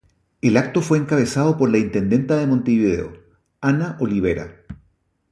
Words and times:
El 0.41 0.57
acto 0.57 0.81
fue 0.81 0.97
encabezado 0.97 1.59
por 1.59 1.69
la 1.69 1.77
intendenta 1.77 2.35
de 2.35 2.47
Montevideo, 2.47 3.13
Ana 3.61 3.97
Olivera. 3.99 4.63